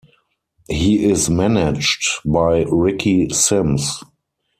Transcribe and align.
He 0.67 1.05
is 1.05 1.29
managed 1.29 2.07
by 2.25 2.63
Ricky 2.67 3.29
Simms. 3.29 4.03